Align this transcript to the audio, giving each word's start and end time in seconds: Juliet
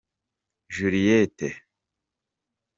Juliet 0.67 1.39